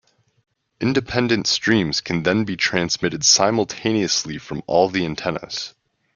Independent 0.79 1.45
streams 1.45 2.01
can 2.01 2.23
then 2.23 2.43
be 2.43 2.57
transmitted 2.57 3.23
simultaneously 3.23 4.39
from 4.39 4.63
all 4.65 4.89
the 4.89 5.05
antennas. 5.05 5.75